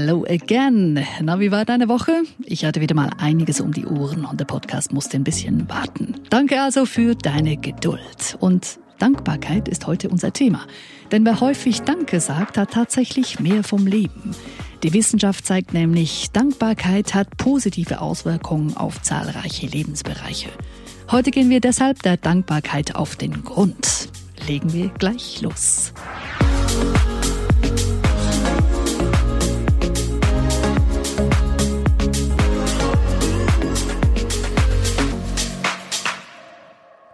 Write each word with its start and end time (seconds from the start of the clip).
Hello 0.00 0.24
again. 0.28 1.04
Na, 1.22 1.40
wie 1.40 1.50
war 1.50 1.64
deine 1.64 1.88
Woche? 1.88 2.22
Ich 2.44 2.64
hatte 2.64 2.80
wieder 2.80 2.94
mal 2.94 3.10
einiges 3.18 3.60
um 3.60 3.72
die 3.72 3.84
Ohren 3.84 4.24
und 4.24 4.38
der 4.38 4.44
Podcast 4.44 4.92
musste 4.92 5.16
ein 5.16 5.24
bisschen 5.24 5.68
warten. 5.68 6.14
Danke 6.30 6.62
also 6.62 6.86
für 6.86 7.16
deine 7.16 7.56
Geduld. 7.56 8.36
Und 8.38 8.78
Dankbarkeit 9.00 9.66
ist 9.66 9.88
heute 9.88 10.08
unser 10.08 10.32
Thema. 10.32 10.66
Denn 11.10 11.24
wer 11.24 11.40
häufig 11.40 11.82
Danke 11.82 12.20
sagt, 12.20 12.58
hat 12.58 12.70
tatsächlich 12.70 13.40
mehr 13.40 13.64
vom 13.64 13.88
Leben. 13.88 14.36
Die 14.84 14.92
Wissenschaft 14.92 15.44
zeigt 15.44 15.74
nämlich, 15.74 16.30
Dankbarkeit 16.30 17.14
hat 17.14 17.36
positive 17.36 18.00
Auswirkungen 18.00 18.76
auf 18.76 19.02
zahlreiche 19.02 19.66
Lebensbereiche. 19.66 20.50
Heute 21.10 21.32
gehen 21.32 21.50
wir 21.50 21.60
deshalb 21.60 22.04
der 22.04 22.18
Dankbarkeit 22.18 22.94
auf 22.94 23.16
den 23.16 23.42
Grund. 23.42 24.10
Legen 24.46 24.72
wir 24.72 24.90
gleich 24.90 25.42
los. 25.42 25.92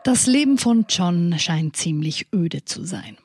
Das 0.05 0.27
Leben 0.27 0.59
von 0.59 0.85
John 0.87 1.35
scheint 1.39 1.77
ziemlich 1.77 2.27
öde 2.31 2.67
zu 2.67 2.85
sein. 2.85 3.17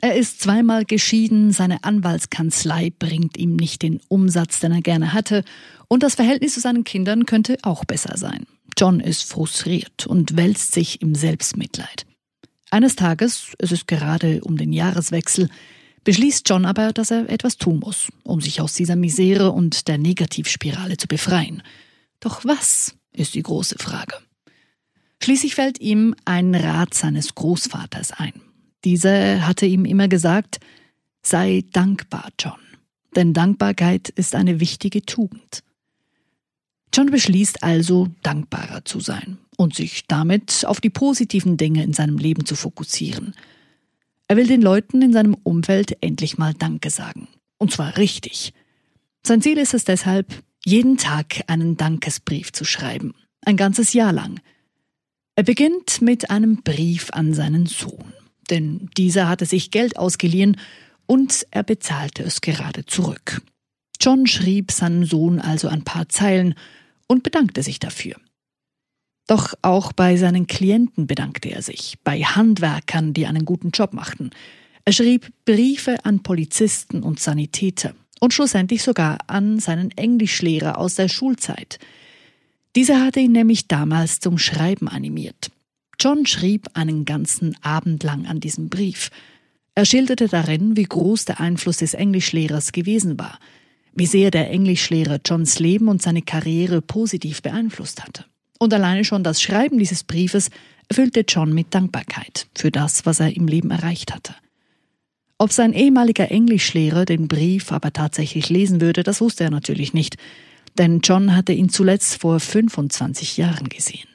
Er 0.00 0.14
ist 0.14 0.40
zweimal 0.40 0.84
geschieden, 0.84 1.50
seine 1.50 1.82
Anwaltskanzlei 1.82 2.92
bringt 2.96 3.36
ihm 3.36 3.56
nicht 3.56 3.82
den 3.82 4.00
Umsatz, 4.06 4.60
den 4.60 4.70
er 4.70 4.80
gerne 4.80 5.12
hatte, 5.12 5.42
und 5.88 6.04
das 6.04 6.14
Verhältnis 6.14 6.54
zu 6.54 6.60
seinen 6.60 6.84
Kindern 6.84 7.26
könnte 7.26 7.58
auch 7.62 7.84
besser 7.84 8.16
sein. 8.16 8.46
John 8.78 9.00
ist 9.00 9.24
frustriert 9.24 10.06
und 10.06 10.36
wälzt 10.36 10.70
sich 10.70 11.02
im 11.02 11.16
Selbstmitleid. 11.16 12.06
Eines 12.70 12.94
Tages, 12.94 13.56
es 13.58 13.72
ist 13.72 13.88
gerade 13.88 14.40
um 14.42 14.56
den 14.56 14.72
Jahreswechsel, 14.72 15.48
beschließt 16.04 16.48
John 16.48 16.66
aber, 16.66 16.92
dass 16.92 17.10
er 17.10 17.28
etwas 17.28 17.56
tun 17.56 17.80
muss, 17.80 18.12
um 18.22 18.40
sich 18.40 18.60
aus 18.60 18.74
dieser 18.74 18.94
Misere 18.94 19.50
und 19.50 19.88
der 19.88 19.98
Negativspirale 19.98 20.98
zu 20.98 21.08
befreien. 21.08 21.64
Doch 22.20 22.44
was 22.44 22.94
ist 23.12 23.34
die 23.34 23.42
große 23.42 23.76
Frage. 23.80 24.14
Schließlich 25.22 25.54
fällt 25.54 25.80
ihm 25.80 26.14
ein 26.24 26.54
Rat 26.54 26.94
seines 26.94 27.34
Großvaters 27.34 28.12
ein. 28.12 28.32
Dieser 28.84 29.46
hatte 29.46 29.66
ihm 29.66 29.84
immer 29.84 30.08
gesagt, 30.08 30.60
sei 31.22 31.64
dankbar, 31.72 32.30
John, 32.38 32.60
denn 33.16 33.34
Dankbarkeit 33.34 34.08
ist 34.08 34.34
eine 34.34 34.60
wichtige 34.60 35.02
Tugend. 35.02 35.62
John 36.94 37.10
beschließt 37.10 37.62
also, 37.62 38.08
dankbarer 38.22 38.84
zu 38.84 39.00
sein 39.00 39.38
und 39.56 39.74
sich 39.74 40.06
damit 40.06 40.64
auf 40.64 40.80
die 40.80 40.90
positiven 40.90 41.56
Dinge 41.56 41.82
in 41.82 41.92
seinem 41.92 42.18
Leben 42.18 42.46
zu 42.46 42.54
fokussieren. 42.54 43.34
Er 44.28 44.36
will 44.36 44.46
den 44.46 44.62
Leuten 44.62 45.02
in 45.02 45.12
seinem 45.12 45.34
Umfeld 45.42 45.96
endlich 46.02 46.38
mal 46.38 46.54
Danke 46.54 46.90
sagen. 46.90 47.28
Und 47.58 47.72
zwar 47.72 47.96
richtig. 47.96 48.52
Sein 49.22 49.42
Ziel 49.42 49.58
ist 49.58 49.74
es 49.74 49.84
deshalb, 49.84 50.42
jeden 50.64 50.96
Tag 50.96 51.42
einen 51.48 51.76
Dankesbrief 51.76 52.52
zu 52.52 52.64
schreiben. 52.64 53.14
Ein 53.42 53.56
ganzes 53.56 53.92
Jahr 53.92 54.12
lang. 54.12 54.40
Er 55.38 55.44
beginnt 55.44 56.02
mit 56.02 56.30
einem 56.30 56.64
Brief 56.64 57.10
an 57.12 57.32
seinen 57.32 57.66
Sohn, 57.66 58.12
denn 58.50 58.90
dieser 58.96 59.28
hatte 59.28 59.46
sich 59.46 59.70
Geld 59.70 59.96
ausgeliehen 59.96 60.56
und 61.06 61.46
er 61.52 61.62
bezahlte 61.62 62.24
es 62.24 62.40
gerade 62.40 62.86
zurück. 62.86 63.40
John 64.00 64.26
schrieb 64.26 64.72
seinem 64.72 65.04
Sohn 65.04 65.38
also 65.38 65.68
ein 65.68 65.84
paar 65.84 66.08
Zeilen 66.08 66.56
und 67.06 67.22
bedankte 67.22 67.62
sich 67.62 67.78
dafür. 67.78 68.16
Doch 69.28 69.54
auch 69.62 69.92
bei 69.92 70.16
seinen 70.16 70.48
Klienten 70.48 71.06
bedankte 71.06 71.50
er 71.50 71.62
sich, 71.62 71.98
bei 72.02 72.20
Handwerkern, 72.20 73.14
die 73.14 73.28
einen 73.28 73.44
guten 73.44 73.70
Job 73.70 73.92
machten. 73.92 74.30
Er 74.84 74.92
schrieb 74.92 75.30
Briefe 75.44 76.04
an 76.04 76.24
Polizisten 76.24 77.04
und 77.04 77.20
Sanitäter 77.20 77.94
und 78.18 78.34
schlussendlich 78.34 78.82
sogar 78.82 79.18
an 79.28 79.60
seinen 79.60 79.92
Englischlehrer 79.92 80.78
aus 80.78 80.96
der 80.96 81.08
Schulzeit– 81.08 81.78
dieser 82.78 83.04
hatte 83.04 83.18
ihn 83.18 83.32
nämlich 83.32 83.66
damals 83.66 84.20
zum 84.20 84.38
Schreiben 84.38 84.86
animiert. 84.86 85.50
John 85.98 86.26
schrieb 86.26 86.68
einen 86.74 87.04
ganzen 87.04 87.56
Abend 87.60 88.04
lang 88.04 88.26
an 88.26 88.38
diesem 88.38 88.68
Brief. 88.68 89.10
Er 89.74 89.84
schilderte 89.84 90.28
darin, 90.28 90.76
wie 90.76 90.84
groß 90.84 91.24
der 91.24 91.40
Einfluss 91.40 91.78
des 91.78 91.94
Englischlehrers 91.94 92.70
gewesen 92.70 93.18
war, 93.18 93.40
wie 93.94 94.06
sehr 94.06 94.30
der 94.30 94.52
Englischlehrer 94.52 95.18
Johns 95.26 95.58
Leben 95.58 95.88
und 95.88 96.00
seine 96.00 96.22
Karriere 96.22 96.80
positiv 96.80 97.42
beeinflusst 97.42 98.04
hatte. 98.04 98.26
Und 98.60 98.72
alleine 98.72 99.04
schon 99.04 99.24
das 99.24 99.42
Schreiben 99.42 99.80
dieses 99.80 100.04
Briefes 100.04 100.48
erfüllte 100.88 101.24
John 101.26 101.52
mit 101.52 101.74
Dankbarkeit 101.74 102.46
für 102.56 102.70
das, 102.70 103.06
was 103.06 103.18
er 103.18 103.34
im 103.34 103.48
Leben 103.48 103.72
erreicht 103.72 104.14
hatte. 104.14 104.36
Ob 105.36 105.50
sein 105.50 105.72
ehemaliger 105.72 106.30
Englischlehrer 106.30 107.06
den 107.06 107.26
Brief 107.26 107.72
aber 107.72 107.92
tatsächlich 107.92 108.50
lesen 108.50 108.80
würde, 108.80 109.02
das 109.02 109.20
wusste 109.20 109.42
er 109.42 109.50
natürlich 109.50 109.94
nicht 109.94 110.16
denn 110.78 111.00
John 111.00 111.34
hatte 111.34 111.52
ihn 111.52 111.68
zuletzt 111.68 112.20
vor 112.20 112.40
25 112.40 113.36
Jahren 113.36 113.68
gesehen. 113.68 114.08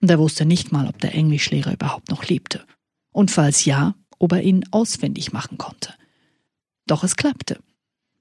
Und 0.00 0.10
er 0.10 0.18
wusste 0.18 0.44
nicht 0.44 0.70
mal, 0.70 0.86
ob 0.86 1.00
der 1.00 1.14
Englischlehrer 1.14 1.72
überhaupt 1.72 2.10
noch 2.10 2.26
lebte. 2.26 2.64
Und 3.12 3.30
falls 3.30 3.64
ja, 3.64 3.94
ob 4.18 4.32
er 4.32 4.42
ihn 4.42 4.64
auswendig 4.70 5.32
machen 5.32 5.58
konnte. 5.58 5.94
Doch 6.86 7.04
es 7.04 7.16
klappte. 7.16 7.58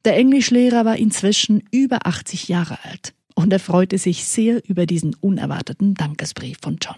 Der 0.06 0.18
Englischlehrer 0.18 0.86
war 0.86 0.98
inzwischen 0.98 1.64
über 1.72 2.06
80 2.06 2.48
Jahre 2.48 2.78
alt 2.84 3.14
und 3.36 3.52
er 3.52 3.60
freute 3.60 3.98
sich 3.98 4.26
sehr 4.26 4.68
über 4.68 4.86
diesen 4.86 5.16
unerwarteten 5.16 5.94
Dankesbrief 5.94 6.58
von 6.62 6.78
John. 6.82 6.98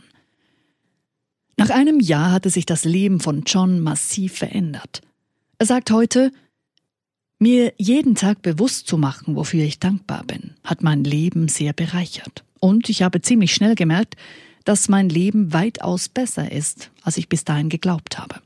Nach 1.57 1.69
einem 1.69 1.99
Jahr 1.99 2.31
hatte 2.31 2.49
sich 2.49 2.65
das 2.65 2.83
Leben 2.83 3.19
von 3.19 3.43
John 3.45 3.79
massiv 3.79 4.33
verändert. 4.33 5.01
Er 5.57 5.65
sagt 5.65 5.91
heute, 5.91 6.31
mir 7.45 7.73
jeden 7.77 8.15
Tag 8.15 8.41
bewusst 8.41 8.87
zu 8.87 8.97
machen, 8.97 9.35
wofür 9.35 9.63
ich 9.63 9.77
dankbar 9.77 10.23
bin, 10.23 10.55
hat 10.63 10.81
mein 10.81 11.03
Leben 11.03 11.47
sehr 11.47 11.73
bereichert. 11.73 12.43
Und 12.59 12.89
ich 12.89 13.03
habe 13.03 13.21
ziemlich 13.21 13.53
schnell 13.53 13.75
gemerkt, 13.75 14.15
dass 14.63 14.89
mein 14.89 15.09
Leben 15.09 15.53
weitaus 15.53 16.09
besser 16.09 16.51
ist, 16.51 16.89
als 17.03 17.17
ich 17.17 17.29
bis 17.29 17.43
dahin 17.43 17.69
geglaubt 17.69 18.17
habe. 18.17 18.41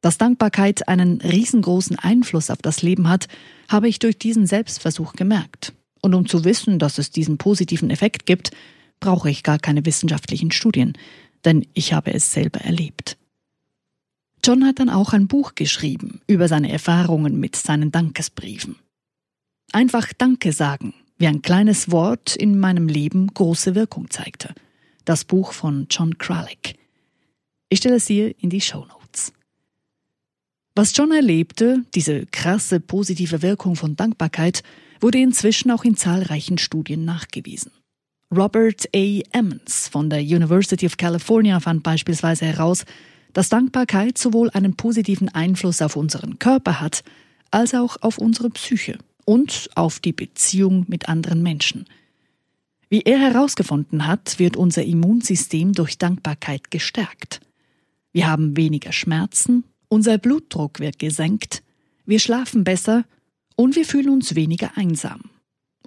Dass 0.00 0.16
Dankbarkeit 0.16 0.86
einen 0.86 1.20
riesengroßen 1.22 1.98
Einfluss 1.98 2.48
auf 2.50 2.62
das 2.62 2.82
Leben 2.82 3.08
hat, 3.08 3.26
habe 3.68 3.88
ich 3.88 3.98
durch 3.98 4.16
diesen 4.16 4.46
Selbstversuch 4.46 5.14
gemerkt. 5.14 5.72
Und 6.00 6.14
um 6.14 6.28
zu 6.28 6.44
wissen, 6.44 6.78
dass 6.78 6.98
es 6.98 7.10
diesen 7.10 7.38
positiven 7.38 7.90
Effekt 7.90 8.26
gibt, 8.26 8.52
brauche 9.00 9.28
ich 9.28 9.42
gar 9.42 9.58
keine 9.58 9.84
wissenschaftlichen 9.84 10.52
Studien, 10.52 10.92
denn 11.44 11.66
ich 11.74 11.92
habe 11.92 12.14
es 12.14 12.32
selber 12.32 12.60
erlebt. 12.60 13.16
John 14.46 14.64
hat 14.64 14.78
dann 14.78 14.90
auch 14.90 15.12
ein 15.12 15.26
Buch 15.26 15.56
geschrieben 15.56 16.20
über 16.28 16.46
seine 16.46 16.70
Erfahrungen 16.70 17.40
mit 17.40 17.56
seinen 17.56 17.90
Dankesbriefen. 17.90 18.76
Einfach 19.72 20.12
Danke 20.16 20.52
sagen, 20.52 20.94
wie 21.18 21.26
ein 21.26 21.42
kleines 21.42 21.90
Wort 21.90 22.36
in 22.36 22.56
meinem 22.56 22.86
Leben 22.86 23.26
große 23.26 23.74
Wirkung 23.74 24.08
zeigte. 24.08 24.54
Das 25.04 25.24
Buch 25.24 25.50
von 25.50 25.88
John 25.90 26.16
Kralik. 26.18 26.76
Ich 27.70 27.78
stelle 27.78 27.96
es 27.96 28.06
hier 28.06 28.40
in 28.40 28.50
die 28.50 28.60
Show 28.60 28.86
Notes. 28.86 29.32
Was 30.76 30.96
John 30.96 31.10
erlebte, 31.10 31.82
diese 31.96 32.26
krasse 32.26 32.78
positive 32.78 33.42
Wirkung 33.42 33.74
von 33.74 33.96
Dankbarkeit, 33.96 34.62
wurde 35.00 35.18
inzwischen 35.18 35.72
auch 35.72 35.82
in 35.82 35.96
zahlreichen 35.96 36.58
Studien 36.58 37.04
nachgewiesen. 37.04 37.72
Robert 38.32 38.86
A. 38.94 39.20
Emmons 39.32 39.88
von 39.88 40.08
der 40.08 40.20
University 40.20 40.86
of 40.86 40.96
California 40.96 41.58
fand 41.58 41.82
beispielsweise 41.82 42.44
heraus, 42.44 42.84
dass 43.36 43.50
Dankbarkeit 43.50 44.16
sowohl 44.16 44.48
einen 44.48 44.76
positiven 44.76 45.28
Einfluss 45.28 45.82
auf 45.82 45.94
unseren 45.94 46.38
Körper 46.38 46.80
hat, 46.80 47.04
als 47.50 47.74
auch 47.74 47.98
auf 48.00 48.16
unsere 48.16 48.48
Psyche 48.48 48.96
und 49.26 49.68
auf 49.74 50.00
die 50.00 50.14
Beziehung 50.14 50.86
mit 50.88 51.10
anderen 51.10 51.42
Menschen. 51.42 51.84
Wie 52.88 53.02
er 53.02 53.18
herausgefunden 53.18 54.06
hat, 54.06 54.38
wird 54.38 54.56
unser 54.56 54.84
Immunsystem 54.84 55.74
durch 55.74 55.98
Dankbarkeit 55.98 56.70
gestärkt. 56.70 57.40
Wir 58.10 58.26
haben 58.26 58.56
weniger 58.56 58.92
Schmerzen, 58.92 59.64
unser 59.88 60.16
Blutdruck 60.16 60.80
wird 60.80 60.98
gesenkt, 60.98 61.62
wir 62.06 62.20
schlafen 62.20 62.64
besser 62.64 63.04
und 63.54 63.76
wir 63.76 63.84
fühlen 63.84 64.08
uns 64.08 64.34
weniger 64.34 64.78
einsam. 64.78 65.20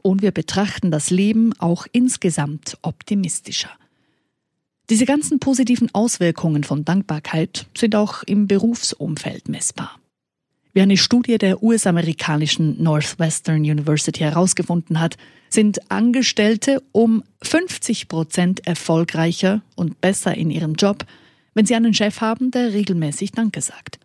Und 0.04 0.22
wir 0.22 0.32
betrachten 0.32 0.92
das 0.92 1.10
Leben 1.10 1.54
auch 1.58 1.88
insgesamt 1.94 2.78
optimistischer. 2.84 3.72
Diese 4.90 5.06
ganzen 5.06 5.40
positiven 5.40 5.94
Auswirkungen 5.94 6.64
von 6.64 6.84
Dankbarkeit 6.84 7.68
sind 7.78 7.96
auch 7.96 8.24
im 8.24 8.48
Berufsumfeld 8.48 9.48
messbar. 9.48 10.00
Wie 10.74 10.82
eine 10.82 10.98
Studie 10.98 11.38
der 11.38 11.62
US-amerikanischen 11.62 12.82
Northwestern 12.82 13.58
University 13.58 14.22
herausgefunden 14.22 15.00
hat, 15.00 15.18
sind 15.50 15.92
Angestellte 15.92 16.82
um 16.92 17.24
50 17.44 18.08
Prozent 18.08 18.66
erfolgreicher 18.66 19.62
und 19.76 20.02
besser 20.02 20.36
in 20.36 20.50
ihrem 20.50 20.74
Job, 20.74 21.06
wenn 21.54 21.66
sie 21.66 21.76
einen 21.76 21.94
Chef 21.94 22.22
haben, 22.22 22.50
der 22.50 22.74
regelmäßig 22.74 23.32
Danke 23.32 23.62
sagt. 23.62 24.00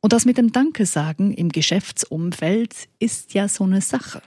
Und 0.00 0.12
das 0.12 0.24
mit 0.24 0.38
dem 0.38 0.52
Danke 0.52 0.86
sagen 0.86 1.32
im 1.32 1.50
Geschäftsumfeld 1.50 2.88
ist 2.98 3.34
ja 3.34 3.46
so 3.46 3.64
eine 3.64 3.80
Sache. 3.80 4.22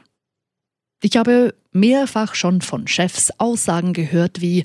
Ich 1.02 1.18
habe 1.18 1.54
mehrfach 1.72 2.34
schon 2.36 2.62
von 2.62 2.88
Chefs 2.88 3.32
Aussagen 3.40 3.94
gehört 3.94 4.42
wie 4.42 4.64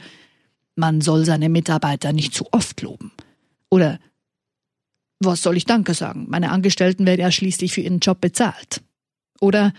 man 0.81 1.01
soll 1.01 1.25
seine 1.25 1.49
Mitarbeiter 1.49 2.13
nicht 2.13 2.35
zu 2.35 2.47
oft 2.51 2.83
loben. 2.83 3.13
Oder 3.69 4.01
was 5.21 5.43
soll 5.43 5.57
ich 5.57 5.67
Danke 5.67 5.95
sagen? 5.95 6.27
Meine 6.29 6.51
Angestellten 6.51 7.07
werden 7.07 7.21
ja 7.21 7.31
schließlich 7.31 7.73
für 7.73 7.83
ihren 7.83 8.01
Job 8.01 8.21
bezahlt. 8.21 8.83
Oder 9.41 9.73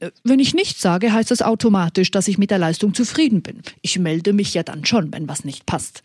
Äh, 0.00 0.10
wenn 0.24 0.40
ich 0.40 0.54
nichts 0.54 0.80
sage, 0.80 1.12
heißt 1.12 1.30
das 1.30 1.40
automatisch, 1.40 2.10
dass 2.10 2.26
ich 2.26 2.36
mit 2.36 2.50
der 2.50 2.58
Leistung 2.58 2.94
zufrieden 2.94 3.42
bin. 3.42 3.62
Ich 3.80 3.96
melde 3.98 4.32
mich 4.32 4.52
ja 4.52 4.64
dann 4.64 4.84
schon, 4.84 5.12
wenn 5.12 5.28
was 5.28 5.44
nicht 5.44 5.66
passt. 5.66 6.02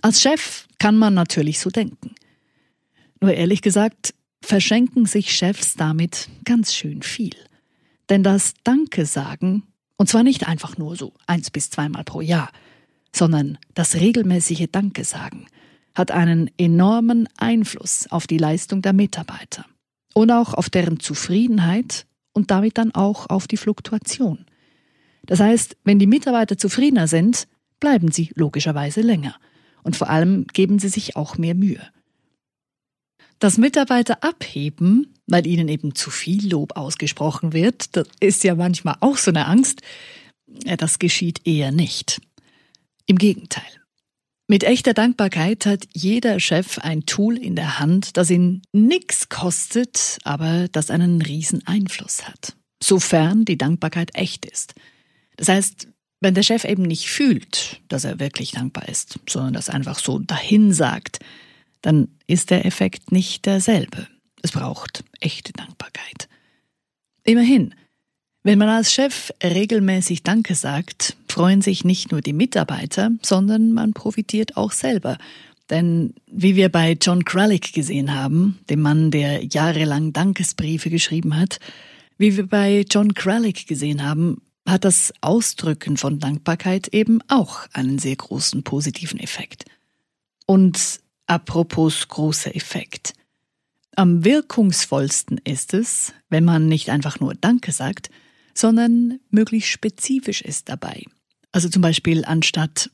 Als 0.00 0.20
Chef 0.20 0.68
kann 0.78 0.96
man 0.96 1.14
natürlich 1.14 1.58
so 1.58 1.70
denken. 1.70 2.14
Nur 3.20 3.34
ehrlich 3.34 3.62
gesagt, 3.62 4.14
verschenken 4.42 5.06
sich 5.06 5.32
Chefs 5.32 5.74
damit 5.74 6.28
ganz 6.44 6.72
schön 6.72 7.02
viel. 7.02 7.34
Denn 8.08 8.22
das 8.22 8.54
Danke 8.62 9.06
sagen, 9.06 9.64
und 10.00 10.08
zwar 10.08 10.22
nicht 10.22 10.48
einfach 10.48 10.78
nur 10.78 10.96
so 10.96 11.12
eins 11.26 11.50
bis 11.50 11.68
zweimal 11.68 12.04
pro 12.04 12.22
Jahr, 12.22 12.48
sondern 13.14 13.58
das 13.74 13.96
regelmäßige 13.96 14.68
Danke 14.72 15.04
sagen, 15.04 15.44
hat 15.94 16.10
einen 16.10 16.50
enormen 16.56 17.28
Einfluss 17.36 18.10
auf 18.10 18.26
die 18.26 18.38
Leistung 18.38 18.80
der 18.80 18.94
Mitarbeiter 18.94 19.66
und 20.14 20.30
auch 20.30 20.54
auf 20.54 20.70
deren 20.70 21.00
Zufriedenheit 21.00 22.06
und 22.32 22.50
damit 22.50 22.78
dann 22.78 22.94
auch 22.94 23.28
auf 23.28 23.46
die 23.46 23.58
Fluktuation. 23.58 24.46
Das 25.26 25.38
heißt, 25.38 25.76
wenn 25.84 25.98
die 25.98 26.06
Mitarbeiter 26.06 26.56
zufriedener 26.56 27.06
sind, 27.06 27.46
bleiben 27.78 28.10
sie 28.10 28.30
logischerweise 28.34 29.02
länger 29.02 29.34
und 29.82 29.96
vor 29.96 30.08
allem 30.08 30.46
geben 30.46 30.78
sie 30.78 30.88
sich 30.88 31.14
auch 31.14 31.36
mehr 31.36 31.54
Mühe. 31.54 31.86
Dass 33.40 33.58
Mitarbeiter 33.58 34.22
abheben, 34.22 35.14
weil 35.26 35.46
ihnen 35.46 35.68
eben 35.68 35.94
zu 35.94 36.10
viel 36.10 36.48
Lob 36.48 36.76
ausgesprochen 36.76 37.52
wird, 37.52 37.96
das 37.96 38.06
ist 38.20 38.44
ja 38.44 38.54
manchmal 38.54 38.96
auch 39.00 39.16
so 39.16 39.30
eine 39.30 39.46
Angst, 39.46 39.80
das 40.46 40.98
geschieht 40.98 41.46
eher 41.46 41.72
nicht. 41.72 42.20
Im 43.06 43.16
Gegenteil. 43.16 43.64
Mit 44.46 44.64
echter 44.64 44.94
Dankbarkeit 44.94 45.64
hat 45.64 45.86
jeder 45.94 46.38
Chef 46.40 46.78
ein 46.78 47.06
Tool 47.06 47.38
in 47.38 47.54
der 47.54 47.78
Hand, 47.78 48.16
das 48.16 48.30
ihn 48.30 48.62
nichts 48.72 49.28
kostet, 49.28 50.18
aber 50.24 50.68
das 50.68 50.90
einen 50.90 51.22
riesen 51.22 51.66
Einfluss 51.66 52.26
hat. 52.26 52.56
Sofern 52.82 53.44
die 53.44 53.56
Dankbarkeit 53.56 54.10
echt 54.14 54.44
ist. 54.44 54.74
Das 55.36 55.48
heißt, 55.48 55.88
wenn 56.20 56.34
der 56.34 56.42
Chef 56.42 56.64
eben 56.64 56.82
nicht 56.82 57.08
fühlt, 57.08 57.80
dass 57.88 58.04
er 58.04 58.18
wirklich 58.18 58.50
dankbar 58.50 58.88
ist, 58.88 59.18
sondern 59.28 59.54
das 59.54 59.70
einfach 59.70 59.98
so 59.98 60.18
dahin 60.18 60.72
sagt, 60.72 61.20
dann 61.82 62.08
ist 62.26 62.50
der 62.50 62.64
Effekt 62.66 63.12
nicht 63.12 63.46
derselbe. 63.46 64.06
Es 64.42 64.52
braucht 64.52 65.04
echte 65.20 65.52
Dankbarkeit. 65.52 66.28
Immerhin, 67.24 67.74
wenn 68.42 68.58
man 68.58 68.68
als 68.68 68.92
Chef 68.92 69.32
regelmäßig 69.42 70.22
Danke 70.22 70.54
sagt, 70.54 71.16
freuen 71.28 71.60
sich 71.60 71.84
nicht 71.84 72.10
nur 72.10 72.22
die 72.22 72.32
Mitarbeiter, 72.32 73.10
sondern 73.22 73.72
man 73.72 73.92
profitiert 73.92 74.56
auch 74.56 74.72
selber. 74.72 75.18
Denn 75.68 76.14
wie 76.26 76.56
wir 76.56 76.68
bei 76.68 76.96
John 77.00 77.24
Kralik 77.24 77.72
gesehen 77.72 78.14
haben, 78.14 78.58
dem 78.70 78.80
Mann, 78.80 79.10
der 79.10 79.44
jahrelang 79.44 80.12
Dankesbriefe 80.12 80.90
geschrieben 80.90 81.36
hat, 81.36 81.60
wie 82.18 82.36
wir 82.36 82.46
bei 82.46 82.84
John 82.90 83.14
Kralik 83.14 83.66
gesehen 83.66 84.02
haben, 84.02 84.42
hat 84.66 84.84
das 84.84 85.12
Ausdrücken 85.20 85.96
von 85.96 86.18
Dankbarkeit 86.18 86.88
eben 86.88 87.20
auch 87.28 87.66
einen 87.72 87.98
sehr 87.98 88.16
großen 88.16 88.62
positiven 88.62 89.20
Effekt. 89.20 89.64
Und 90.46 91.00
apropos 91.30 92.08
großer 92.08 92.56
Effekt. 92.56 93.14
Am 93.94 94.24
wirkungsvollsten 94.24 95.38
ist 95.44 95.74
es, 95.74 96.12
wenn 96.28 96.44
man 96.44 96.66
nicht 96.66 96.90
einfach 96.90 97.20
nur 97.20 97.34
Danke 97.34 97.70
sagt, 97.70 98.10
sondern 98.52 99.20
möglichst 99.30 99.70
spezifisch 99.70 100.42
ist 100.42 100.68
dabei. 100.68 101.04
Also 101.52 101.68
zum 101.68 101.82
Beispiel 101.82 102.24
anstatt 102.24 102.90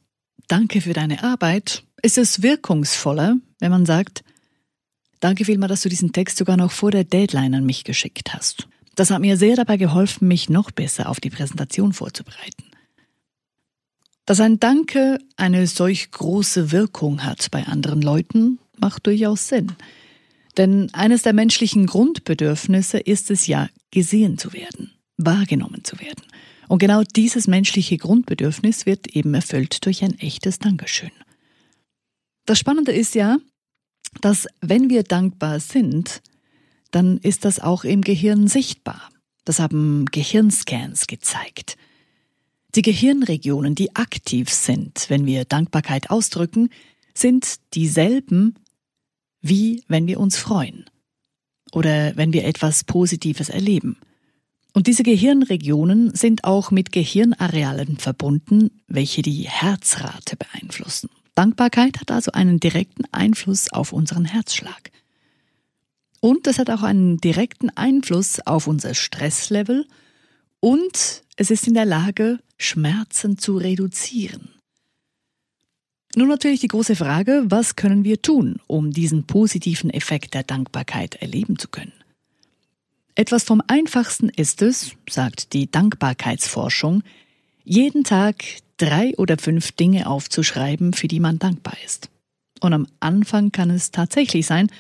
Danke 0.49 0.81
für 0.81 0.93
deine 0.93 1.25
Arbeit 1.25 1.83
ist 2.03 2.19
es 2.19 2.43
wirkungsvoller, 2.43 3.39
wenn 3.59 3.71
man 3.71 3.87
sagt, 3.87 4.23
Danke 5.21 5.47
vielmal, 5.47 5.71
dass 5.71 5.81
du 5.81 5.89
diesen 5.89 6.13
Text 6.13 6.37
sogar 6.37 6.59
noch 6.59 6.73
vor 6.73 6.91
der 6.91 7.05
Deadline 7.05 7.55
an 7.55 7.65
mich 7.65 7.85
geschickt 7.85 8.35
hast. 8.35 8.69
Das 8.97 9.11
hat 9.11 9.23
mir 9.23 9.39
sehr 9.39 9.57
dabei 9.57 9.79
geholfen, 9.79 10.29
mich 10.29 10.51
noch 10.51 10.71
besser 10.71 11.09
auf 11.09 11.21
die 11.21 11.31
Präsentation 11.31 11.95
vorzubereiten. 11.95 12.66
Dass 14.27 14.41
ein 14.41 14.61
Danke 14.61 15.19
eine 15.37 15.67
solch 15.67 16.11
große 16.11 16.73
Wirkung 16.73 17.25
hat 17.25 17.51
bei 17.51 17.65
anderen 17.65 18.03
Leuten, 18.03 18.59
macht 18.79 19.07
durchaus 19.07 19.49
Sinn. 19.49 19.73
Denn 20.57 20.93
eines 20.93 21.23
der 21.23 21.33
menschlichen 21.33 21.87
Grundbedürfnisse 21.87 22.99
ist 22.99 23.31
es 23.31 23.47
ja, 23.47 23.69
gesehen 23.91 24.37
zu 24.37 24.53
werden 24.53 24.97
wahrgenommen 25.17 25.85
zu 25.85 25.99
werden. 26.01 26.23
Und 26.69 26.79
genau 26.79 27.03
dieses 27.03 27.47
menschliche 27.47 27.97
Grundbedürfnis 27.97 28.87
wird 28.87 29.09
eben 29.09 29.35
erfüllt 29.35 29.85
durch 29.87 30.03
ein 30.03 30.19
echtes 30.19 30.59
Dankeschön. 30.59 31.13
Das 32.45 32.59
Spannende 32.59 32.93
ist 32.93 33.15
ja, 33.15 33.39
dass 34.21 34.47
wenn 34.61 34.91
wir 34.91 35.03
dankbar 35.03 35.61
sind, 35.61 36.23
dann 36.91 37.19
ist 37.19 37.45
das 37.45 37.61
auch 37.61 37.85
im 37.85 38.03
Gehirn 38.03 38.49
sichtbar. 38.49 39.11
Das 39.45 39.61
haben 39.61 40.07
Gehirnscans 40.07 41.07
gezeigt. 41.07 41.77
Die 42.75 42.83
Gehirnregionen, 42.83 43.75
die 43.75 43.95
aktiv 43.97 44.51
sind, 44.51 45.07
wenn 45.09 45.25
wir 45.25 45.45
Dankbarkeit 45.45 46.11
ausdrücken, 46.11 46.71
sind 47.15 47.57
dieselben, 47.75 48.55
wie 49.41 49.85
wenn 49.89 50.07
wir 50.07 50.21
uns 50.21 50.37
freuen 50.37 50.85
oder 51.73 52.17
wenn 52.17 52.33
wir 52.33 52.45
etwas 52.45 52.85
Positives 52.85 53.49
erleben. 53.49 53.97
Und 54.73 54.89
diese 54.89 55.05
Gehirnregionen 55.05 56.15
sind 56.15 56.45
auch 56.45 56.71
mit 56.71 56.93
Gehirnarealen 56.93 57.97
verbunden, 57.97 58.83
welche 58.89 59.23
die 59.23 59.49
Herzrate 59.49 60.37
beeinflussen. 60.37 61.09
Dankbarkeit 61.35 61.99
hat 62.01 62.11
also 62.11 62.33
einen 62.33 62.61
direkten 62.61 63.05
Einfluss 63.13 63.71
auf 63.73 63.93
unseren 63.93 64.27
Herzschlag. 64.27 64.91
Und 66.21 66.47
es 66.47 66.59
hat 66.59 66.71
auch 66.71 66.83
einen 66.83 67.19
direkten 67.19 67.71
Einfluss 67.71 68.41
auf 68.41 68.67
unser 68.67 68.95
Stresslevel 68.95 69.87
und 70.61 71.23
es 71.37 71.51
ist 71.51 71.67
in 71.67 71.75
der 71.75 71.85
Lage, 71.85 72.39
Schmerzen 72.59 73.39
zu 73.39 73.57
reduzieren. 73.57 74.51
Nun 76.15 76.29
natürlich 76.29 76.61
die 76.61 76.69
große 76.69 76.97
Frage, 76.97 77.45
was 77.49 77.77
können 77.77 78.03
wir 78.03 78.23
tun, 78.23 78.59
um 78.67 78.91
diesen 78.91 79.27
positiven 79.27 79.91
Effekt 79.91 80.33
der 80.33 80.45
Dankbarkeit 80.45 81.17
erleben 81.17 81.59
zu 81.59 81.69
können? 81.69 81.93
Etwas 83.15 83.45
vom 83.45 83.63
Einfachsten 83.67 84.31
ist 84.31 84.63
es, 84.63 84.93
sagt 85.09 85.53
die 85.53 85.71
Dankbarkeitsforschung, 85.71 87.03
jeden 87.65 88.05
Tag 88.05 88.45
drei 88.79 89.15
oder 89.17 89.37
fünf 89.39 89.73
Dinge 89.73 90.07
aufzuschreiben, 90.07 90.93
für 90.93 91.09
die 91.09 91.21
man 91.21 91.39
dankbar 91.39 91.77
ist. 91.85 92.11
Und 92.61 92.73
am 92.73 92.87
Anfang 93.01 93.53
kann 93.53 93.71
es 93.71 93.91
tatsächlich 93.91 94.47
sein, 94.47 94.71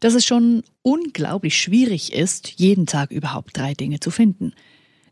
dass 0.00 0.14
es 0.14 0.24
schon 0.24 0.62
unglaublich 0.82 1.60
schwierig 1.60 2.12
ist, 2.12 2.48
jeden 2.56 2.86
Tag 2.86 3.10
überhaupt 3.10 3.56
drei 3.56 3.74
Dinge 3.74 4.00
zu 4.00 4.10
finden. 4.10 4.54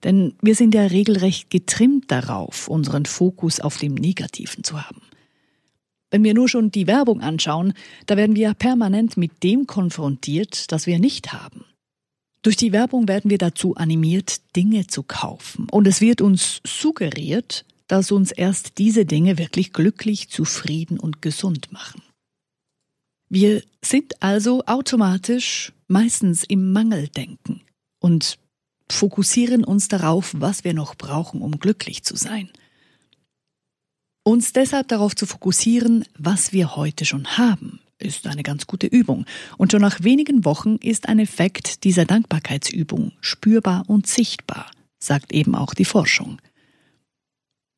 Denn 0.05 0.35
wir 0.41 0.55
sind 0.55 0.75
ja 0.75 0.83
regelrecht 0.87 1.51
getrimmt 1.51 2.11
darauf, 2.11 2.69
unseren 2.69 3.05
Fokus 3.05 3.61
auf 3.61 3.79
dem 3.79 3.95
Negativen 3.95 4.65
zu 4.65 4.83
haben. 4.87 5.03
Wenn 6.11 6.25
wir 6.25 6.35
nur 6.35 6.49
schon 6.49 6.71
die 6.71 6.87
Werbung 6.87 7.21
anschauen, 7.21 7.75
da 8.07 8.17
werden 8.17 8.37
wir 8.37 8.55
permanent 8.55 9.17
mit 9.17 9.43
dem 9.43 9.67
konfrontiert, 9.67 10.73
das 10.73 10.87
wir 10.87 10.99
nicht 10.99 11.33
haben. 11.33 11.65
Durch 12.43 12.57
die 12.57 12.73
Werbung 12.73 13.09
werden 13.09 13.31
wir 13.31 13.39
dazu 13.39 13.75
animiert, 13.75 14.41
Dinge 14.57 14.87
zu 14.87 15.03
kaufen. 15.03 15.67
Und 15.71 15.87
es 15.87 16.01
wird 16.01 16.21
uns 16.21 16.61
suggeriert, 16.65 17.65
dass 17.89 18.13
uns 18.13 18.31
erst 18.31 18.79
diese 18.79 19.05
Dinge 19.05 19.39
wirklich 19.39 19.73
glücklich, 19.73 20.29
zufrieden 20.29 21.01
und 21.01 21.21
gesund 21.21 21.73
machen. 21.73 22.03
Wir 23.29 23.63
sind 23.83 24.23
also 24.23 24.63
automatisch 24.67 25.73
meistens 25.89 26.45
im 26.45 26.73
Mangeldenken 26.73 27.63
und 27.99 28.39
fokussieren 28.91 29.65
uns 29.65 29.89
darauf, 29.89 30.35
was 30.37 30.65
wir 30.65 30.75
noch 30.75 30.95
brauchen, 30.95 31.43
um 31.43 31.59
glücklich 31.59 32.03
zu 32.05 32.17
sein. 32.17 32.51
Uns 34.25 34.53
deshalb 34.53 34.89
darauf 34.89 35.17
zu 35.17 35.27
fokussieren, 35.27 36.05
was 36.19 36.53
wir 36.53 36.77
heute 36.77 37.05
schon 37.05 37.39
haben, 37.39 37.81
ist 37.99 38.27
eine 38.27 38.43
ganz 38.43 38.67
gute 38.67 38.87
Übung. 38.87 39.25
Und 39.57 39.73
schon 39.73 39.81
nach 39.81 40.03
wenigen 40.03 40.45
Wochen 40.45 40.77
ist 40.77 41.09
ein 41.09 41.19
Effekt 41.19 41.85
dieser 41.85 42.05
Dankbarkeitsübung 42.05 43.13
spürbar 43.21 43.85
und 43.87 44.07
sichtbar, 44.07 44.71
sagt 44.99 45.33
eben 45.33 45.55
auch 45.55 45.75
die 45.75 45.87
Forschung. 45.87 46.39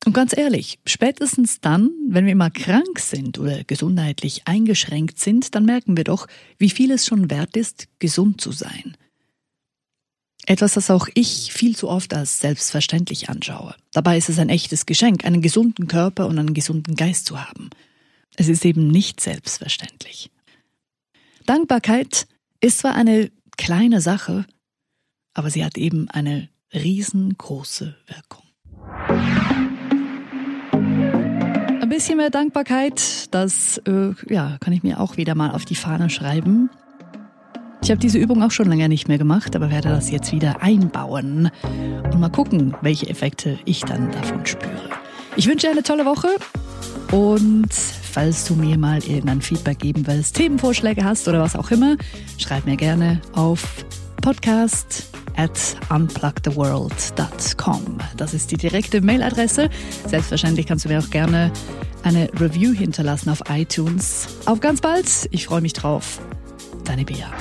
Und 0.05 0.13
ganz 0.13 0.35
ehrlich, 0.35 0.79
spätestens 0.85 1.61
dann, 1.61 1.91
wenn 2.09 2.25
wir 2.25 2.35
mal 2.35 2.49
krank 2.49 2.99
sind 2.99 3.37
oder 3.37 3.63
gesundheitlich 3.63 4.41
eingeschränkt 4.45 5.19
sind, 5.19 5.53
dann 5.53 5.65
merken 5.65 5.95
wir 5.95 6.03
doch, 6.03 6.27
wie 6.57 6.71
viel 6.71 6.91
es 6.91 7.05
schon 7.05 7.29
wert 7.29 7.55
ist, 7.55 7.87
gesund 7.99 8.41
zu 8.41 8.51
sein. 8.51 8.97
Etwas, 10.47 10.73
das 10.73 10.89
auch 10.89 11.07
ich 11.13 11.53
viel 11.53 11.75
zu 11.75 11.87
oft 11.87 12.13
als 12.13 12.39
selbstverständlich 12.39 13.29
anschaue. 13.29 13.75
Dabei 13.93 14.17
ist 14.17 14.29
es 14.29 14.39
ein 14.39 14.49
echtes 14.49 14.85
Geschenk, 14.85 15.23
einen 15.23 15.41
gesunden 15.41 15.87
Körper 15.87 16.27
und 16.27 16.39
einen 16.39 16.53
gesunden 16.53 16.95
Geist 16.95 17.25
zu 17.25 17.39
haben. 17.39 17.69
Es 18.35 18.47
ist 18.47 18.65
eben 18.65 18.87
nicht 18.87 19.19
selbstverständlich. 19.21 20.31
Dankbarkeit 21.45 22.27
ist 22.59 22.79
zwar 22.79 22.95
eine 22.95 23.31
kleine 23.57 24.01
Sache, 24.01 24.45
aber 25.33 25.49
sie 25.49 25.63
hat 25.63 25.77
eben 25.77 26.09
eine 26.09 26.49
riesengroße 26.73 27.95
Wirkung. 28.07 28.45
Ein 31.81 31.89
bisschen 31.89 32.17
mehr 32.17 32.29
Dankbarkeit, 32.29 33.33
das 33.33 33.77
äh, 33.79 34.13
ja, 34.29 34.57
kann 34.59 34.73
ich 34.73 34.81
mir 34.81 34.99
auch 34.99 35.17
wieder 35.17 35.35
mal 35.35 35.51
auf 35.51 35.65
die 35.65 35.75
Fahne 35.75 36.09
schreiben. 36.09 36.69
Ich 37.83 37.89
habe 37.89 37.99
diese 37.99 38.19
Übung 38.19 38.43
auch 38.43 38.51
schon 38.51 38.69
länger 38.69 38.87
nicht 38.87 39.07
mehr 39.07 39.17
gemacht, 39.17 39.55
aber 39.55 39.71
werde 39.71 39.89
das 39.89 40.11
jetzt 40.11 40.31
wieder 40.31 40.61
einbauen 40.61 41.49
und 42.11 42.19
mal 42.19 42.29
gucken, 42.29 42.75
welche 42.81 43.09
Effekte 43.09 43.57
ich 43.65 43.81
dann 43.81 44.11
davon 44.11 44.45
spüre. 44.45 44.89
Ich 45.35 45.47
wünsche 45.47 45.67
dir 45.67 45.71
eine 45.71 45.83
tolle 45.83 46.05
Woche 46.05 46.27
und 47.11 47.73
falls 47.73 48.45
du 48.45 48.55
mir 48.55 48.77
mal 48.77 48.99
irgendein 48.99 49.41
Feedback 49.41 49.79
geben 49.79 50.05
willst, 50.05 50.35
Themenvorschläge 50.35 51.03
hast 51.03 51.27
oder 51.27 51.41
was 51.41 51.55
auch 51.55 51.71
immer, 51.71 51.97
schreib 52.37 52.65
mir 52.65 52.77
gerne 52.77 53.19
auf 53.33 53.85
podcast 54.21 55.09
at 55.35 55.59
unplugtheworld.com. 55.89 57.97
Das 58.15 58.33
ist 58.33 58.51
die 58.51 58.57
direkte 58.57 59.01
Mailadresse. 59.01 59.69
Selbstverständlich 60.07 60.67
kannst 60.67 60.85
du 60.85 60.89
mir 60.89 60.99
auch 60.99 61.09
gerne 61.09 61.51
eine 62.03 62.29
Review 62.39 62.73
hinterlassen 62.73 63.29
auf 63.29 63.41
iTunes. 63.49 64.27
Auf 64.45 64.59
ganz 64.59 64.81
bald. 64.81 65.07
Ich 65.31 65.47
freue 65.47 65.61
mich 65.61 65.73
drauf. 65.73 66.19
Deine 66.85 67.05
Bea. 67.05 67.31